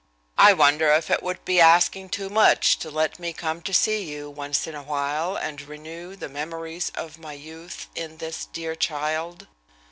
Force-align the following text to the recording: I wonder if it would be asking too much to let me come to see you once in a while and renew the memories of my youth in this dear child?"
I 0.39 0.53
wonder 0.53 0.91
if 0.91 1.11
it 1.11 1.21
would 1.21 1.45
be 1.45 1.61
asking 1.61 2.09
too 2.09 2.27
much 2.29 2.79
to 2.79 2.89
let 2.89 3.19
me 3.19 3.33
come 3.33 3.61
to 3.61 3.71
see 3.71 4.03
you 4.03 4.31
once 4.31 4.65
in 4.65 4.73
a 4.73 4.81
while 4.81 5.35
and 5.35 5.61
renew 5.61 6.15
the 6.15 6.27
memories 6.27 6.91
of 6.95 7.19
my 7.19 7.33
youth 7.33 7.85
in 7.93 8.17
this 8.17 8.45
dear 8.47 8.73
child?" 8.75 9.45